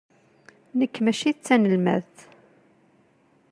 [0.77, 2.17] Nekk mačči d tanelmadt.